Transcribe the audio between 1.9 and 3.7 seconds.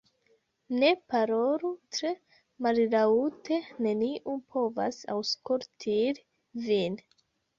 tre mallaŭte,